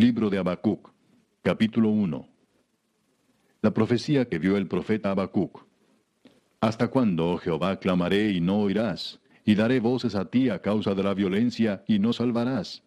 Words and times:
Libro 0.00 0.30
de 0.30 0.38
Habacuc, 0.38 0.94
capítulo 1.42 1.90
1. 1.90 2.26
La 3.60 3.74
profecía 3.74 4.30
que 4.30 4.38
vio 4.38 4.56
el 4.56 4.66
profeta 4.66 5.10
Habacuc. 5.10 5.66
¿Hasta 6.58 6.88
cuándo, 6.88 7.32
oh 7.32 7.36
Jehová, 7.36 7.78
clamaré 7.78 8.30
y 8.30 8.40
no 8.40 8.60
oirás? 8.60 9.20
Y 9.44 9.56
daré 9.56 9.78
voces 9.78 10.14
a 10.14 10.24
ti 10.24 10.48
a 10.48 10.62
causa 10.62 10.94
de 10.94 11.02
la 11.02 11.12
violencia 11.12 11.84
y 11.86 11.98
no 11.98 12.14
salvarás. 12.14 12.82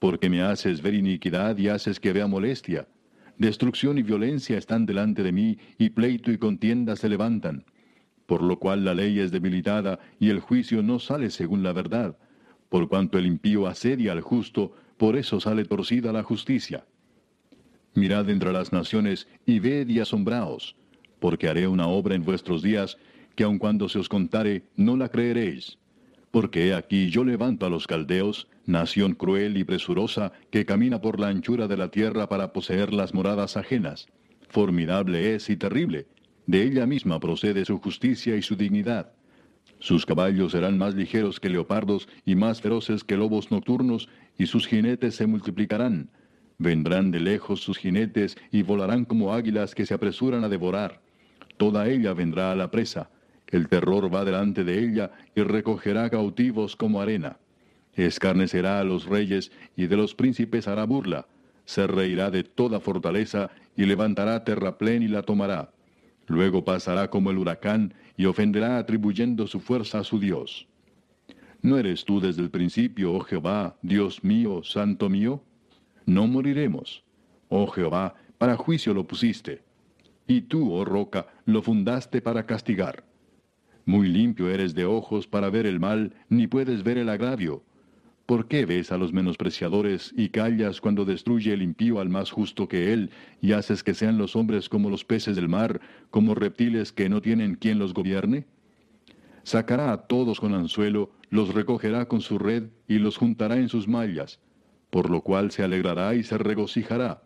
Porque 0.00 0.28
me 0.28 0.42
haces 0.42 0.82
ver 0.82 0.94
iniquidad 0.94 1.56
y 1.56 1.68
haces 1.68 2.00
que 2.00 2.12
vea 2.12 2.26
molestia. 2.26 2.88
Destrucción 3.38 3.98
y 3.98 4.02
violencia 4.02 4.58
están 4.58 4.86
delante 4.86 5.22
de 5.22 5.30
mí, 5.30 5.56
y 5.78 5.90
pleito 5.90 6.32
y 6.32 6.38
contienda 6.38 6.96
se 6.96 7.08
levantan. 7.08 7.64
Por 8.26 8.42
lo 8.42 8.58
cual 8.58 8.84
la 8.84 8.94
ley 8.94 9.20
es 9.20 9.30
debilitada, 9.30 10.00
y 10.18 10.30
el 10.30 10.40
juicio 10.40 10.82
no 10.82 10.98
sale 10.98 11.30
según 11.30 11.62
la 11.62 11.72
verdad. 11.72 12.18
Por 12.68 12.88
cuanto 12.88 13.18
el 13.18 13.26
impío 13.26 13.68
asedia 13.68 14.10
al 14.10 14.20
justo, 14.20 14.74
por 15.00 15.16
eso 15.16 15.40
sale 15.40 15.64
torcida 15.64 16.12
la 16.12 16.22
justicia. 16.22 16.84
Mirad 17.94 18.28
entre 18.28 18.52
las 18.52 18.70
naciones 18.70 19.28
y 19.46 19.58
ved 19.58 19.88
y 19.88 19.98
asombraos, 19.98 20.76
porque 21.20 21.48
haré 21.48 21.66
una 21.66 21.86
obra 21.86 22.14
en 22.14 22.22
vuestros 22.22 22.60
días, 22.60 22.98
que 23.34 23.44
aun 23.44 23.58
cuando 23.58 23.88
se 23.88 23.98
os 23.98 24.10
contare, 24.10 24.64
no 24.76 24.98
la 24.98 25.08
creeréis. 25.08 25.78
Porque 26.30 26.66
he 26.66 26.74
aquí 26.74 27.08
yo 27.08 27.24
levanto 27.24 27.64
a 27.64 27.70
los 27.70 27.86
caldeos, 27.86 28.46
nación 28.66 29.14
cruel 29.14 29.56
y 29.56 29.64
presurosa, 29.64 30.32
que 30.50 30.66
camina 30.66 31.00
por 31.00 31.18
la 31.18 31.28
anchura 31.28 31.66
de 31.66 31.78
la 31.78 31.90
tierra 31.90 32.28
para 32.28 32.52
poseer 32.52 32.92
las 32.92 33.14
moradas 33.14 33.56
ajenas. 33.56 34.06
Formidable 34.50 35.34
es 35.34 35.48
y 35.48 35.56
terrible. 35.56 36.08
De 36.46 36.62
ella 36.62 36.84
misma 36.84 37.18
procede 37.20 37.64
su 37.64 37.78
justicia 37.78 38.36
y 38.36 38.42
su 38.42 38.54
dignidad. 38.54 39.14
Sus 39.80 40.04
caballos 40.04 40.52
serán 40.52 40.76
más 40.76 40.94
ligeros 40.94 41.40
que 41.40 41.48
leopardos 41.48 42.06
y 42.26 42.34
más 42.34 42.60
feroces 42.60 43.02
que 43.02 43.16
lobos 43.16 43.50
nocturnos, 43.50 44.08
y 44.36 44.46
sus 44.46 44.66
jinetes 44.66 45.14
se 45.14 45.26
multiplicarán. 45.26 46.10
Vendrán 46.58 47.10
de 47.10 47.20
lejos 47.20 47.62
sus 47.62 47.78
jinetes 47.78 48.36
y 48.52 48.62
volarán 48.62 49.06
como 49.06 49.32
águilas 49.32 49.74
que 49.74 49.86
se 49.86 49.94
apresuran 49.94 50.44
a 50.44 50.50
devorar. 50.50 51.00
Toda 51.56 51.88
ella 51.88 52.12
vendrá 52.12 52.52
a 52.52 52.54
la 52.54 52.70
presa. 52.70 53.08
El 53.46 53.68
terror 53.68 54.14
va 54.14 54.26
delante 54.26 54.64
de 54.64 54.84
ella 54.84 55.12
y 55.34 55.40
recogerá 55.40 56.10
cautivos 56.10 56.76
como 56.76 57.00
arena. 57.00 57.38
Escarnecerá 57.94 58.80
a 58.80 58.84
los 58.84 59.06
reyes 59.06 59.50
y 59.76 59.86
de 59.86 59.96
los 59.96 60.14
príncipes 60.14 60.68
hará 60.68 60.84
burla. 60.84 61.26
Se 61.64 61.86
reirá 61.86 62.30
de 62.30 62.44
toda 62.44 62.80
fortaleza 62.80 63.50
y 63.76 63.86
levantará 63.86 64.44
terraplén 64.44 65.02
y 65.02 65.08
la 65.08 65.22
tomará. 65.22 65.70
Luego 66.30 66.64
pasará 66.64 67.10
como 67.10 67.32
el 67.32 67.38
huracán 67.38 67.92
y 68.16 68.26
ofenderá 68.26 68.78
atribuyendo 68.78 69.48
su 69.48 69.58
fuerza 69.58 69.98
a 69.98 70.04
su 70.04 70.20
Dios. 70.20 70.68
¿No 71.60 71.76
eres 71.76 72.04
tú 72.04 72.20
desde 72.20 72.40
el 72.40 72.50
principio, 72.50 73.12
oh 73.12 73.18
Jehová, 73.18 73.76
Dios 73.82 74.22
mío, 74.22 74.62
santo 74.62 75.08
mío? 75.08 75.42
No 76.06 76.28
moriremos. 76.28 77.02
Oh 77.48 77.66
Jehová, 77.66 78.14
para 78.38 78.56
juicio 78.56 78.94
lo 78.94 79.08
pusiste. 79.08 79.64
Y 80.28 80.42
tú, 80.42 80.72
oh 80.72 80.84
roca, 80.84 81.26
lo 81.46 81.62
fundaste 81.62 82.22
para 82.22 82.46
castigar. 82.46 83.02
Muy 83.84 84.06
limpio 84.06 84.50
eres 84.50 84.72
de 84.76 84.84
ojos 84.84 85.26
para 85.26 85.50
ver 85.50 85.66
el 85.66 85.80
mal, 85.80 86.14
ni 86.28 86.46
puedes 86.46 86.84
ver 86.84 86.98
el 86.98 87.08
agravio. 87.08 87.64
¿Por 88.30 88.46
qué 88.46 88.64
ves 88.64 88.92
a 88.92 88.96
los 88.96 89.12
menospreciadores 89.12 90.14
y 90.16 90.28
callas 90.28 90.80
cuando 90.80 91.04
destruye 91.04 91.52
el 91.52 91.62
impío 91.62 91.98
al 91.98 92.10
más 92.10 92.30
justo 92.30 92.68
que 92.68 92.92
él, 92.92 93.10
y 93.40 93.54
haces 93.54 93.82
que 93.82 93.92
sean 93.92 94.18
los 94.18 94.36
hombres 94.36 94.68
como 94.68 94.88
los 94.88 95.04
peces 95.04 95.34
del 95.34 95.48
mar, 95.48 95.80
como 96.10 96.36
reptiles 96.36 96.92
que 96.92 97.08
no 97.08 97.20
tienen 97.20 97.56
quien 97.56 97.80
los 97.80 97.92
gobierne? 97.92 98.46
Sacará 99.42 99.90
a 99.90 100.06
todos 100.06 100.38
con 100.38 100.54
anzuelo, 100.54 101.10
los 101.28 101.52
recogerá 101.52 102.06
con 102.06 102.20
su 102.20 102.38
red 102.38 102.68
y 102.86 103.00
los 103.00 103.16
juntará 103.16 103.56
en 103.56 103.68
sus 103.68 103.88
mallas, 103.88 104.38
por 104.90 105.10
lo 105.10 105.22
cual 105.22 105.50
se 105.50 105.64
alegrará 105.64 106.14
y 106.14 106.22
se 106.22 106.38
regocijará. 106.38 107.24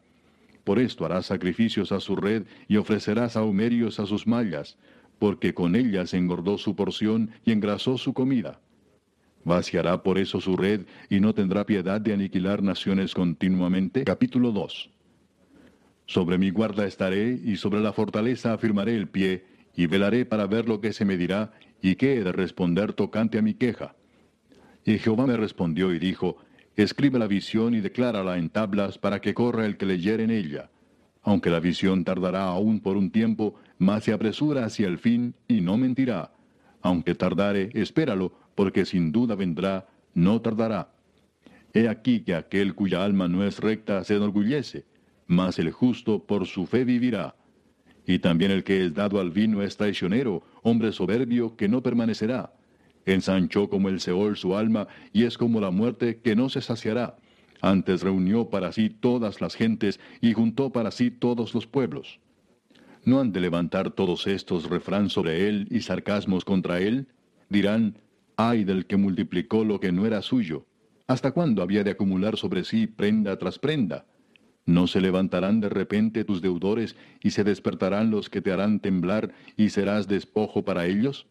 Por 0.65 0.79
esto 0.79 1.05
hará 1.05 1.21
sacrificios 1.21 1.93
a 1.93 2.01
su 2.01 2.17
red 2.17 2.47
y 2.67 2.79
ofrecerá 2.79 3.29
saumerios 3.29 4.01
a 4.01 4.07
sus 4.07 4.27
mallas, 4.27 4.79
porque 5.19 5.53
con 5.53 5.77
ellas 5.77 6.15
engordó 6.15 6.57
su 6.57 6.75
porción 6.75 7.31
y 7.45 7.53
engrasó 7.53 7.99
su 7.99 8.15
comida. 8.15 8.63
Vaciará 9.45 10.03
por 10.03 10.19
eso 10.19 10.41
su 10.41 10.57
red 10.57 10.87
y 11.11 11.21
no 11.21 11.35
tendrá 11.35 11.67
piedad 11.67 12.01
de 12.01 12.15
aniquilar 12.15 12.63
naciones 12.63 13.13
continuamente. 13.13 14.05
Capítulo 14.05 14.53
2. 14.53 14.91
Sobre 16.07 16.39
mi 16.39 16.51
guarda 16.51 16.87
estaré 16.87 17.39
y 17.45 17.57
sobre 17.57 17.81
la 17.81 17.93
fortaleza 17.93 18.55
afirmaré 18.55 18.97
el 18.97 19.09
pie 19.09 19.45
y 19.77 19.87
velaré 19.87 20.25
para 20.25 20.47
ver 20.47 20.69
lo 20.69 20.81
que 20.81 20.93
se 20.93 21.05
me 21.05 21.17
dirá 21.17 21.53
y 21.83 21.97
qué 21.97 22.15
he 22.15 22.25
de 22.25 22.33
responder 22.33 22.95
tocante 22.95 23.39
a 23.39 23.43
mi 23.43 23.55
queja. 23.55 23.95
Y 24.85 24.99
Jehová 24.99 25.27
me 25.27 25.37
respondió 25.37 25.93
y 25.93 25.99
dijo, 25.99 26.39
Escribe 26.77 27.19
la 27.19 27.27
visión 27.27 27.75
y 27.75 27.81
declárala 27.81 28.37
en 28.37 28.51
tablas 28.51 28.99
para 28.99 29.21
que 29.21 29.33
corra 29.33 29.65
el 29.65 29.77
que 29.77 29.87
leyere 29.87 30.25
en 30.25 30.31
ella. 30.31 30.71
Aunque 31.23 31.51
la 31.51 31.61
visión 31.61 32.05
tardará 32.05 32.45
aún 32.45 32.81
por 32.81 32.97
un 32.97 33.11
tiempo, 33.11 33.55
mas 33.79 34.05
se 34.05 34.13
apresura 34.13 34.65
hacia 34.65 34.89
el 34.89 34.99
fin 34.99 35.35
y 35.49 35.61
no 35.61 35.77
mentirá. 35.77 36.34
Aunque 36.85 37.15
tardare, 37.15 37.71
espéralo, 37.73 38.31
porque 38.55 38.85
sin 38.85 39.11
duda 39.11 39.35
vendrá, 39.35 39.89
no 40.13 40.43
tardará. 40.43 40.91
He 41.73 41.89
aquí 41.89 42.21
que 42.21 42.35
aquel 42.35 42.75
cuya 42.75 43.03
alma 43.03 43.27
no 43.27 43.43
es 43.43 43.59
recta 43.59 44.05
se 44.05 44.17
enorgullece, 44.17 44.85
mas 45.27 45.59
el 45.59 45.73
justo 45.73 46.23
por 46.23 46.47
su 46.47 46.67
fe 46.67 46.85
vivirá. 46.85 47.37
Y 48.07 48.19
también 48.19 48.51
el 48.51 48.65
que 48.65 48.85
es 48.85 48.93
dado 48.93 49.19
al 49.19 49.31
vino 49.31 49.63
es 49.63 49.79
traicionero, 49.79 50.43
hombre 50.63 50.93
soberbio 50.93 51.57
que 51.57 51.69
no 51.69 51.83
permanecerá. 51.83 52.53
Ensanchó 53.07 53.71
como 53.71 53.89
el 53.89 53.99
Seol 53.99 54.37
su 54.37 54.55
alma, 54.55 54.87
y 55.11 55.25
es 55.25 55.39
como 55.39 55.63
la 55.63 55.71
muerte 55.71 56.21
que 56.23 56.37
no 56.37 56.51
se 56.51 56.61
saciará. 56.61 57.17
Antes 57.63 58.03
reunió 58.03 58.51
para 58.51 58.73
sí 58.73 58.91
todas 58.91 59.41
las 59.41 59.55
gentes, 59.55 60.01
y 60.21 60.35
juntó 60.35 60.71
para 60.71 60.91
sí 60.91 61.11
todos 61.11 61.55
los 61.55 61.67
pueblos. 61.67 62.21
¿No 63.07 63.21
han 63.21 63.33
de 63.33 63.41
levantar 63.41 63.91
todos 63.91 64.27
estos 64.27 64.71
refrán 64.71 65.11
sobre 65.11 65.47
él 65.47 65.69
y 65.71 65.81
sarcasmos 65.81 66.45
contra 66.45 66.81
él? 66.81 67.09
Dirán, 67.51 67.99
ay 68.37 68.65
del 68.65 68.87
que 68.87 68.97
multiplicó 68.97 69.63
lo 69.63 69.79
que 69.79 69.93
no 69.93 70.07
era 70.07 70.23
suyo. 70.23 70.67
¿Hasta 71.07 71.33
cuándo 71.33 71.63
había 71.63 71.85
de 71.85 71.91
acumular 71.91 72.39
sobre 72.39 72.65
sí 72.65 72.87
prenda 72.87 73.37
tras 73.37 73.59
prenda? 73.59 74.07
¿No 74.65 74.87
se 74.87 75.03
levantarán 75.03 75.61
de 75.61 75.69
repente 75.69 76.25
tus 76.25 76.41
deudores 76.41 76.97
y 77.23 77.31
se 77.31 77.45
despertarán 77.45 78.11
los 78.11 78.31
que 78.31 78.41
te 78.41 78.51
harán 78.51 78.81
temblar 78.81 79.35
y 79.59 79.69
serás 79.69 80.09
despojo 80.09 80.65
para 80.65 80.87
ellos? 80.87 81.27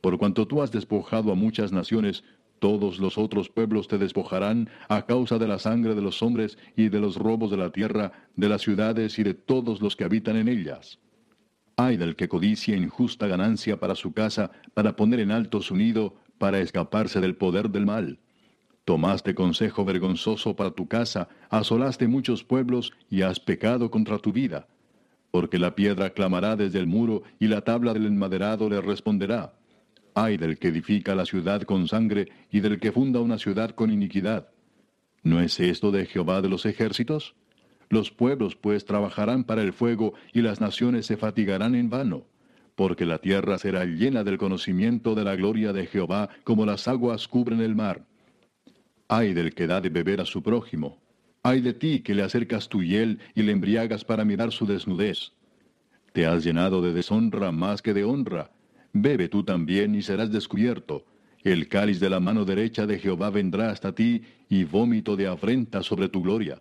Por 0.00 0.18
cuanto 0.18 0.48
tú 0.48 0.60
has 0.60 0.72
despojado 0.72 1.30
a 1.30 1.36
muchas 1.36 1.70
naciones, 1.70 2.24
todos 2.60 3.00
los 3.00 3.18
otros 3.18 3.48
pueblos 3.48 3.88
te 3.88 3.98
despojarán 3.98 4.68
a 4.88 5.06
causa 5.06 5.38
de 5.38 5.48
la 5.48 5.58
sangre 5.58 5.96
de 5.96 6.02
los 6.02 6.22
hombres 6.22 6.58
y 6.76 6.90
de 6.90 7.00
los 7.00 7.16
robos 7.16 7.50
de 7.50 7.56
la 7.56 7.70
tierra, 7.70 8.12
de 8.36 8.48
las 8.48 8.62
ciudades 8.62 9.18
y 9.18 9.24
de 9.24 9.34
todos 9.34 9.80
los 9.80 9.96
que 9.96 10.04
habitan 10.04 10.36
en 10.36 10.46
ellas. 10.46 11.00
Ay 11.76 11.96
del 11.96 12.14
que 12.14 12.28
codicia 12.28 12.76
injusta 12.76 13.26
ganancia 13.26 13.80
para 13.80 13.94
su 13.94 14.12
casa, 14.12 14.50
para 14.74 14.94
poner 14.94 15.20
en 15.20 15.32
alto 15.32 15.62
su 15.62 15.74
nido, 15.74 16.14
para 16.38 16.60
escaparse 16.60 17.20
del 17.20 17.34
poder 17.34 17.70
del 17.70 17.86
mal. 17.86 18.20
Tomaste 18.84 19.34
consejo 19.34 19.84
vergonzoso 19.84 20.54
para 20.54 20.72
tu 20.72 20.86
casa, 20.86 21.28
asolaste 21.48 22.08
muchos 22.08 22.44
pueblos 22.44 22.92
y 23.08 23.22
has 23.22 23.40
pecado 23.40 23.90
contra 23.90 24.18
tu 24.18 24.32
vida. 24.32 24.68
Porque 25.30 25.58
la 25.58 25.74
piedra 25.74 26.10
clamará 26.10 26.56
desde 26.56 26.78
el 26.78 26.86
muro 26.86 27.22
y 27.38 27.46
la 27.46 27.62
tabla 27.62 27.94
del 27.94 28.06
enmaderado 28.06 28.68
le 28.68 28.80
responderá. 28.80 29.54
Ay 30.22 30.36
del 30.36 30.58
que 30.58 30.68
edifica 30.68 31.14
la 31.14 31.24
ciudad 31.24 31.62
con 31.62 31.88
sangre 31.88 32.28
y 32.52 32.60
del 32.60 32.78
que 32.78 32.92
funda 32.92 33.20
una 33.20 33.38
ciudad 33.38 33.70
con 33.70 33.90
iniquidad. 33.90 34.50
¿No 35.22 35.40
es 35.40 35.58
esto 35.58 35.90
de 35.92 36.04
Jehová 36.04 36.42
de 36.42 36.50
los 36.50 36.66
ejércitos? 36.66 37.34
Los 37.88 38.10
pueblos 38.10 38.54
pues 38.54 38.84
trabajarán 38.84 39.44
para 39.44 39.62
el 39.62 39.72
fuego 39.72 40.12
y 40.34 40.42
las 40.42 40.60
naciones 40.60 41.06
se 41.06 41.16
fatigarán 41.16 41.74
en 41.74 41.88
vano, 41.88 42.26
porque 42.74 43.06
la 43.06 43.16
tierra 43.16 43.56
será 43.56 43.86
llena 43.86 44.22
del 44.22 44.36
conocimiento 44.36 45.14
de 45.14 45.24
la 45.24 45.36
gloria 45.36 45.72
de 45.72 45.86
Jehová 45.86 46.28
como 46.44 46.66
las 46.66 46.86
aguas 46.86 47.26
cubren 47.26 47.62
el 47.62 47.74
mar. 47.74 48.04
Ay 49.08 49.32
del 49.32 49.54
que 49.54 49.66
da 49.66 49.80
de 49.80 49.88
beber 49.88 50.20
a 50.20 50.26
su 50.26 50.42
prójimo. 50.42 51.00
Ay 51.42 51.62
de 51.62 51.72
ti 51.72 52.00
que 52.00 52.14
le 52.14 52.24
acercas 52.24 52.68
tu 52.68 52.82
hiel 52.82 53.20
y 53.34 53.40
le 53.42 53.52
embriagas 53.52 54.04
para 54.04 54.26
mirar 54.26 54.52
su 54.52 54.66
desnudez. 54.66 55.32
Te 56.12 56.26
has 56.26 56.44
llenado 56.44 56.82
de 56.82 56.92
deshonra 56.92 57.52
más 57.52 57.80
que 57.80 57.94
de 57.94 58.04
honra 58.04 58.50
Bebe 58.92 59.28
tú 59.28 59.44
también 59.44 59.94
y 59.94 60.02
serás 60.02 60.32
descubierto. 60.32 61.04
El 61.42 61.68
cáliz 61.68 62.00
de 62.00 62.10
la 62.10 62.20
mano 62.20 62.44
derecha 62.44 62.86
de 62.86 62.98
Jehová 62.98 63.30
vendrá 63.30 63.70
hasta 63.70 63.94
ti, 63.94 64.22
y 64.48 64.64
vómito 64.64 65.16
de 65.16 65.26
afrenta 65.26 65.82
sobre 65.82 66.08
tu 66.08 66.22
gloria. 66.22 66.60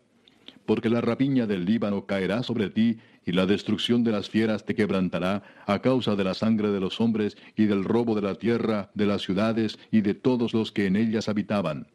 Porque 0.65 0.89
la 0.89 1.01
rapiña 1.01 1.47
del 1.47 1.65
Líbano 1.65 2.05
caerá 2.05 2.43
sobre 2.43 2.69
ti, 2.69 2.99
y 3.25 3.31
la 3.31 3.45
destrucción 3.45 4.03
de 4.03 4.11
las 4.11 4.29
fieras 4.29 4.63
te 4.63 4.75
quebrantará, 4.75 5.43
a 5.65 5.81
causa 5.81 6.15
de 6.15 6.23
la 6.23 6.33
sangre 6.33 6.69
de 6.69 6.79
los 6.79 7.01
hombres, 7.01 7.35
y 7.57 7.65
del 7.65 7.83
robo 7.83 8.15
de 8.15 8.21
la 8.21 8.35
tierra, 8.35 8.91
de 8.93 9.05
las 9.05 9.23
ciudades, 9.23 9.79
y 9.91 10.01
de 10.01 10.13
todos 10.13 10.53
los 10.53 10.71
que 10.71 10.85
en 10.85 10.95
ellas 10.95 11.27
habitaban. 11.27 11.87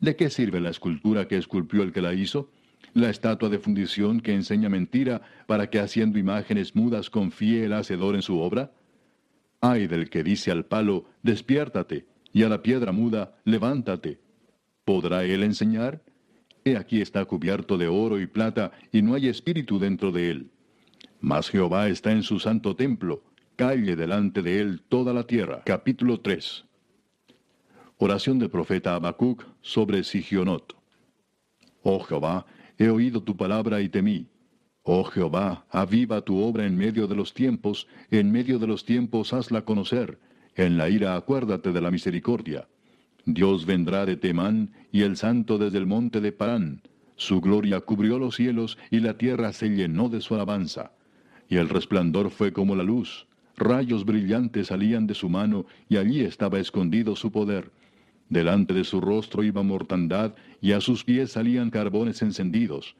¿De 0.00 0.16
qué 0.16 0.30
sirve 0.30 0.60
la 0.60 0.70
escultura 0.70 1.28
que 1.28 1.36
esculpió 1.36 1.82
el 1.82 1.92
que 1.92 2.02
la 2.02 2.14
hizo? 2.14 2.50
La 2.94 3.10
estatua 3.10 3.48
de 3.48 3.58
fundición 3.58 4.20
que 4.20 4.32
enseña 4.32 4.68
mentira, 4.68 5.20
para 5.46 5.68
que 5.68 5.78
haciendo 5.78 6.18
imágenes 6.18 6.74
mudas 6.74 7.10
confíe 7.10 7.64
el 7.64 7.74
hacedor 7.74 8.14
en 8.14 8.22
su 8.22 8.40
obra? 8.40 8.72
Ay 9.60 9.86
del 9.86 10.08
que 10.08 10.22
dice 10.22 10.50
al 10.50 10.64
palo, 10.64 11.06
despiértate, 11.22 12.06
y 12.32 12.42
a 12.42 12.48
la 12.48 12.62
piedra 12.62 12.92
muda, 12.92 13.36
levántate. 13.44 14.20
¿Podrá 14.84 15.24
él 15.24 15.42
enseñar? 15.42 16.02
He 16.64 16.76
aquí 16.76 17.00
está 17.00 17.24
cubierto 17.24 17.78
de 17.78 17.88
oro 17.88 18.20
y 18.20 18.26
plata, 18.26 18.72
y 18.92 19.02
no 19.02 19.14
hay 19.14 19.28
espíritu 19.28 19.78
dentro 19.78 20.12
de 20.12 20.30
él. 20.30 20.50
Mas 21.20 21.50
Jehová 21.50 21.88
está 21.88 22.12
en 22.12 22.22
su 22.22 22.38
santo 22.38 22.76
templo, 22.76 23.24
calle 23.56 23.96
delante 23.96 24.42
de 24.42 24.60
él 24.60 24.82
toda 24.88 25.12
la 25.12 25.24
tierra. 25.24 25.62
Capítulo 25.64 26.20
3. 26.20 26.64
Oración 27.96 28.38
del 28.38 28.50
profeta 28.50 28.94
Habacuc 28.94 29.44
sobre 29.60 30.04
Sigionot. 30.04 30.76
Oh 31.82 31.98
Jehová, 32.00 32.46
he 32.78 32.88
oído 32.90 33.22
tu 33.22 33.36
palabra 33.36 33.80
y 33.80 33.88
temí. 33.88 34.28
Oh 34.90 35.04
Jehová, 35.04 35.66
aviva 35.70 36.22
tu 36.22 36.40
obra 36.40 36.64
en 36.64 36.74
medio 36.74 37.06
de 37.06 37.14
los 37.14 37.34
tiempos, 37.34 37.86
en 38.10 38.32
medio 38.32 38.58
de 38.58 38.66
los 38.66 38.86
tiempos 38.86 39.34
hazla 39.34 39.66
conocer. 39.66 40.18
En 40.54 40.78
la 40.78 40.88
ira 40.88 41.14
acuérdate 41.14 41.72
de 41.72 41.82
la 41.82 41.90
misericordia. 41.90 42.68
Dios 43.26 43.66
vendrá 43.66 44.06
de 44.06 44.16
Temán 44.16 44.70
y 44.90 45.02
el 45.02 45.18
santo 45.18 45.58
desde 45.58 45.76
el 45.76 45.86
monte 45.86 46.22
de 46.22 46.32
Parán. 46.32 46.80
Su 47.16 47.42
gloria 47.42 47.80
cubrió 47.80 48.18
los 48.18 48.36
cielos 48.36 48.78
y 48.90 49.00
la 49.00 49.18
tierra 49.18 49.52
se 49.52 49.68
llenó 49.68 50.08
de 50.08 50.22
su 50.22 50.34
alabanza. 50.34 50.92
Y 51.50 51.58
el 51.58 51.68
resplandor 51.68 52.30
fue 52.30 52.54
como 52.54 52.74
la 52.74 52.82
luz. 52.82 53.26
Rayos 53.58 54.06
brillantes 54.06 54.68
salían 54.68 55.06
de 55.06 55.12
su 55.12 55.28
mano 55.28 55.66
y 55.90 55.98
allí 55.98 56.22
estaba 56.22 56.60
escondido 56.60 57.14
su 57.14 57.30
poder. 57.30 57.72
Delante 58.30 58.72
de 58.72 58.84
su 58.84 59.02
rostro 59.02 59.44
iba 59.44 59.62
mortandad 59.62 60.32
y 60.62 60.72
a 60.72 60.80
sus 60.80 61.04
pies 61.04 61.32
salían 61.32 61.68
carbones 61.68 62.22
encendidos. 62.22 62.96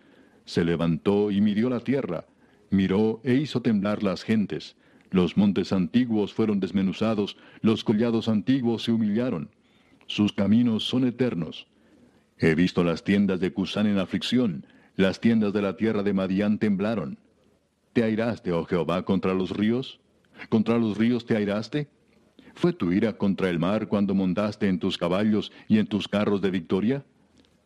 Se 0.48 0.64
levantó 0.64 1.30
y 1.30 1.40
midió 1.40 1.68
la 1.68 1.80
tierra, 1.80 2.24
miró 2.70 3.20
e 3.22 3.34
hizo 3.34 3.60
temblar 3.62 4.02
las 4.02 4.24
gentes. 4.24 4.76
Los 5.10 5.36
montes 5.36 5.72
antiguos 5.72 6.32
fueron 6.32 6.58
desmenuzados, 6.58 7.36
los 7.60 7.84
collados 7.84 8.28
antiguos 8.28 8.82
se 8.82 8.92
humillaron 8.92 9.50
sus 10.08 10.32
caminos 10.32 10.84
son 10.84 11.06
eternos. 11.06 11.68
He 12.38 12.54
visto 12.54 12.82
las 12.82 13.04
tiendas 13.04 13.40
de 13.40 13.52
Cusán 13.52 13.86
en 13.86 13.98
aflicción, 13.98 14.66
las 14.96 15.20
tiendas 15.20 15.52
de 15.52 15.62
la 15.62 15.76
tierra 15.76 16.02
de 16.02 16.14
Madián 16.14 16.58
temblaron. 16.58 17.18
¿Te 17.92 18.02
airaste, 18.02 18.52
oh 18.52 18.64
Jehová, 18.64 19.04
contra 19.04 19.34
los 19.34 19.50
ríos? 19.50 20.00
¿Contra 20.48 20.78
los 20.78 20.96
ríos 20.96 21.26
te 21.26 21.36
airaste? 21.36 21.88
¿Fue 22.54 22.72
tu 22.72 22.90
ira 22.90 23.18
contra 23.18 23.50
el 23.50 23.58
mar 23.58 23.86
cuando 23.86 24.14
montaste 24.14 24.68
en 24.68 24.78
tus 24.78 24.96
caballos 24.96 25.52
y 25.68 25.78
en 25.78 25.86
tus 25.86 26.08
carros 26.08 26.40
de 26.40 26.50
victoria? 26.50 27.04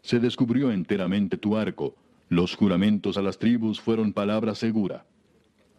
Se 0.02 0.18
descubrió 0.18 0.72
enteramente 0.72 1.36
tu 1.36 1.56
arco, 1.56 1.94
los 2.32 2.56
juramentos 2.56 3.18
a 3.18 3.22
las 3.22 3.38
tribus 3.38 3.78
fueron 3.78 4.14
palabra 4.14 4.54
segura. 4.54 5.04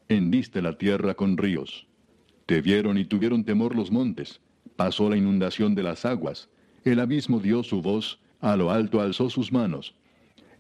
Hendiste 0.07 0.61
la 0.61 0.77
tierra 0.77 1.15
con 1.15 1.35
ríos. 1.35 1.88
Te 2.45 2.61
vieron 2.61 3.00
y 3.00 3.05
tuvieron 3.05 3.44
temor 3.44 3.75
los 3.75 3.89
montes. 3.89 4.39
Pasó 4.75 5.09
la 5.09 5.17
inundación 5.17 5.73
de 5.73 5.81
las 5.81 6.05
aguas. 6.05 6.50
El 6.83 7.00
abismo 7.00 7.39
dio 7.39 7.63
su 7.63 7.81
voz, 7.81 8.19
a 8.39 8.55
lo 8.55 8.69
alto 8.69 9.01
alzó 9.01 9.31
sus 9.31 9.51
manos. 9.51 9.95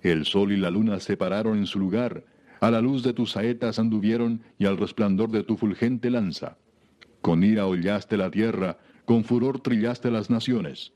El 0.01 0.25
sol 0.25 0.51
y 0.51 0.57
la 0.57 0.71
luna 0.71 0.99
se 0.99 1.15
pararon 1.15 1.59
en 1.59 1.67
su 1.67 1.77
lugar, 1.77 2.25
a 2.59 2.71
la 2.71 2.81
luz 2.81 3.03
de 3.03 3.13
tus 3.13 3.33
saetas 3.33 3.77
anduvieron 3.77 4.41
y 4.57 4.65
al 4.65 4.77
resplandor 4.77 5.29
de 5.29 5.43
tu 5.43 5.57
fulgente 5.57 6.09
lanza. 6.09 6.57
Con 7.21 7.43
ira 7.43 7.67
hollaste 7.67 8.17
la 8.17 8.31
tierra, 8.31 8.79
con 9.05 9.23
furor 9.25 9.59
trillaste 9.59 10.09
las 10.09 10.31
naciones. 10.31 10.91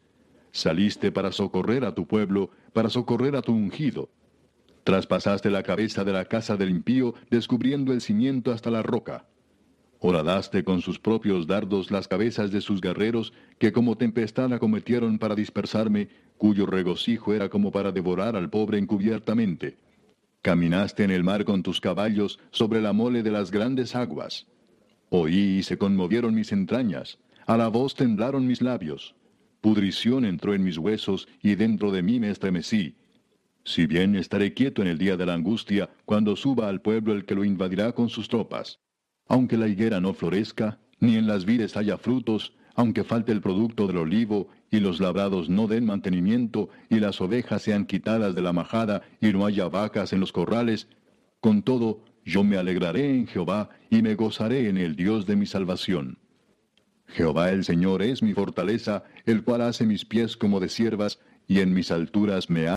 Saliste 0.51 1.11
para 1.11 1.31
socorrer 1.31 1.85
a 1.85 1.93
tu 1.93 2.07
pueblo, 2.07 2.49
para 2.73 2.89
socorrer 2.89 3.35
a 3.35 3.43
tu 3.43 3.53
ungido. 3.53 4.09
Traspasaste 4.87 5.49
la 5.49 5.63
cabeza 5.63 6.05
de 6.05 6.13
la 6.13 6.23
casa 6.23 6.55
del 6.55 6.69
impío, 6.69 7.13
descubriendo 7.29 7.91
el 7.91 7.99
cimiento 7.99 8.53
hasta 8.53 8.71
la 8.71 8.81
roca. 8.81 9.25
Horadaste 9.99 10.63
con 10.63 10.79
sus 10.79 10.97
propios 10.97 11.45
dardos 11.45 11.91
las 11.91 12.07
cabezas 12.07 12.51
de 12.51 12.61
sus 12.61 12.79
guerreros, 12.79 13.33
que 13.59 13.73
como 13.73 13.97
tempestad 13.97 14.53
acometieron 14.53 15.19
para 15.19 15.35
dispersarme, 15.35 16.07
cuyo 16.37 16.65
regocijo 16.65 17.33
era 17.33 17.49
como 17.49 17.69
para 17.69 17.91
devorar 17.91 18.37
al 18.37 18.49
pobre 18.49 18.77
encubiertamente. 18.77 19.75
Caminaste 20.41 21.03
en 21.03 21.11
el 21.11 21.25
mar 21.25 21.43
con 21.43 21.63
tus 21.63 21.81
caballos 21.81 22.39
sobre 22.51 22.81
la 22.81 22.93
mole 22.93 23.23
de 23.23 23.31
las 23.31 23.51
grandes 23.51 23.93
aguas. 23.93 24.47
Oí 25.09 25.57
y 25.57 25.63
se 25.63 25.77
conmovieron 25.77 26.33
mis 26.33 26.53
entrañas, 26.53 27.19
a 27.45 27.57
la 27.57 27.67
voz 27.67 27.93
temblaron 27.93 28.47
mis 28.47 28.61
labios. 28.61 29.15
Pudrición 29.59 30.23
entró 30.23 30.53
en 30.53 30.63
mis 30.63 30.77
huesos 30.77 31.27
y 31.43 31.55
dentro 31.55 31.91
de 31.91 32.03
mí 32.03 32.21
me 32.21 32.29
estremecí. 32.29 32.95
Si 33.67 33.85
bien 33.85 34.15
estaré 34.15 34.53
quieto 34.53 34.81
en 34.81 34.87
el 34.87 34.97
día 34.97 35.17
de 35.17 35.25
la 35.25 35.33
angustia, 35.33 35.89
cuando 36.05 36.37
suba 36.37 36.69
al 36.69 36.79
pueblo 36.79 37.11
el 37.11 37.25
que 37.25 37.35
lo 37.35 37.43
invadirá 37.43 37.91
con 37.91 38.07
sus 38.07 38.29
tropas. 38.29 38.79
Aunque 39.27 39.57
la 39.57 39.67
higuera 39.67 39.99
no 39.99 40.13
florezca, 40.13 40.79
ni 41.01 41.17
en 41.17 41.27
las 41.27 41.43
vides 41.43 41.75
haya 41.75 41.97
frutos, 41.97 42.53
aunque 42.75 43.03
falte 43.03 43.33
el 43.33 43.41
producto 43.41 43.85
del 43.85 43.97
olivo, 43.97 44.47
y 44.71 44.79
los 44.79 45.01
labrados 45.01 45.49
no 45.49 45.67
den 45.67 45.85
mantenimiento, 45.85 46.69
y 46.89 47.01
las 47.01 47.19
ovejas 47.19 47.61
sean 47.61 47.85
quitadas 47.85 48.35
de 48.35 48.41
la 48.41 48.53
majada, 48.53 49.01
y 49.19 49.33
no 49.33 49.45
haya 49.45 49.67
vacas 49.67 50.13
en 50.13 50.21
los 50.21 50.31
corrales, 50.31 50.87
con 51.41 51.61
todo, 51.61 52.05
yo 52.23 52.45
me 52.45 52.55
alegraré 52.55 53.17
en 53.17 53.27
Jehová, 53.27 53.69
y 53.89 54.01
me 54.01 54.15
gozaré 54.15 54.69
en 54.69 54.77
el 54.77 54.95
Dios 54.95 55.25
de 55.25 55.35
mi 55.35 55.45
salvación. 55.45 56.19
Jehová 57.07 57.51
el 57.51 57.65
Señor 57.65 58.01
es 58.01 58.23
mi 58.23 58.33
fortaleza, 58.33 59.03
el 59.25 59.43
cual 59.43 59.61
hace 59.61 59.85
mis 59.85 60.05
pies 60.05 60.37
como 60.37 60.61
de 60.61 60.69
siervas, 60.69 61.19
y 61.47 61.61
en 61.61 61.73
mis 61.73 61.91
alturas 61.91 62.49
me 62.49 62.61
ha 62.61 62.65